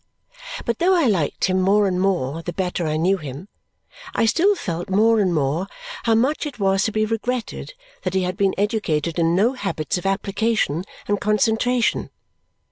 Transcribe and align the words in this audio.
But 0.65 0.79
though 0.79 0.95
I 0.95 1.05
liked 1.05 1.45
him 1.45 1.61
more 1.61 1.87
and 1.87 2.01
more 2.01 2.41
the 2.41 2.53
better 2.53 2.87
I 2.87 2.97
knew 2.97 3.17
him, 3.17 3.49
I 4.15 4.25
still 4.25 4.55
felt 4.55 4.89
more 4.89 5.19
and 5.19 5.31
more 5.31 5.67
how 6.05 6.15
much 6.15 6.47
it 6.47 6.57
was 6.59 6.81
to 6.85 6.91
be 6.91 7.05
regretted 7.05 7.75
that 8.01 8.15
he 8.15 8.23
had 8.23 8.35
been 8.35 8.55
educated 8.57 9.19
in 9.19 9.35
no 9.35 9.53
habits 9.53 9.99
of 9.99 10.07
application 10.07 10.85
and 11.07 11.21
concentration. 11.21 12.09